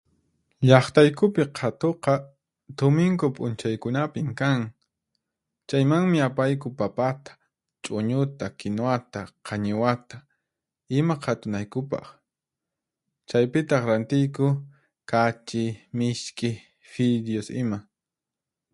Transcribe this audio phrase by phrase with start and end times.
[0.67, 2.13] Llaqtaykupi qhatuqa
[2.77, 4.61] tuminku p'unchaykunapin kan.
[5.67, 7.31] Chaymanmi apayku papata,
[7.83, 10.17] ch'uñuta, kinwata, qañiwata
[10.97, 12.05] ima qhatunaykupaq.
[13.29, 14.45] Chaypitaq rantiyku
[15.09, 15.63] kachi,
[15.97, 16.51] misk'i,
[16.91, 17.77] fidios ima.